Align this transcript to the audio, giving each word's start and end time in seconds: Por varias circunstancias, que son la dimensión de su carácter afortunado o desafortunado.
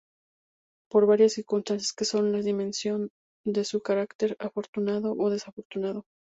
Por 0.89 1.05
varias 1.05 1.33
circunstancias, 1.33 1.93
que 1.93 2.05
son 2.05 2.31
la 2.31 2.39
dimensión 2.39 3.11
de 3.45 3.63
su 3.63 3.81
carácter 3.83 4.35
afortunado 4.39 5.13
o 5.15 5.29
desafortunado. 5.29 6.05